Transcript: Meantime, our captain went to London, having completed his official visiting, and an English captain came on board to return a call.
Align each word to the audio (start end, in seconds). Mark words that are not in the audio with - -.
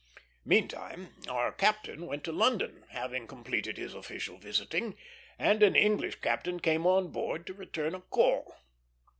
Meantime, 0.43 1.09
our 1.29 1.51
captain 1.51 2.07
went 2.07 2.23
to 2.23 2.31
London, 2.31 2.85
having 2.89 3.27
completed 3.27 3.77
his 3.77 3.93
official 3.93 4.39
visiting, 4.39 4.97
and 5.37 5.61
an 5.61 5.75
English 5.75 6.21
captain 6.21 6.59
came 6.59 6.87
on 6.87 7.09
board 7.11 7.45
to 7.45 7.53
return 7.53 7.93
a 7.93 8.01
call. 8.01 8.51